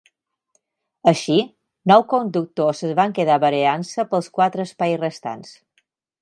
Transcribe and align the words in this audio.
Així, 1.11 1.35
nou 1.91 2.05
conductors 2.13 2.81
es 2.87 2.95
van 3.01 3.13
quedar 3.19 3.37
barallant-se 3.45 4.07
pels 4.15 4.31
quatre 4.39 4.67
espais 4.71 4.99
restants. 5.05 5.55